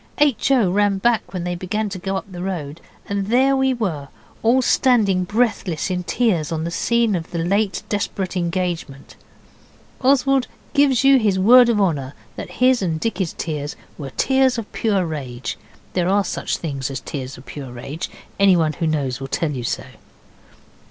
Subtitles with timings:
[0.17, 0.49] H.
[0.49, 0.71] O.
[0.71, 4.07] ran back when they began to go up the road, and there we were,
[4.41, 9.15] all standing breathless in tears on the scene of the late desperate engagement.
[10.01, 14.71] Oswald gives you his word of honour that his and Dicky's tears were tears of
[14.73, 15.55] pure rage.
[15.93, 18.09] There are such things as tears of pure rage.
[18.39, 19.85] Anyone who knows will tell you so.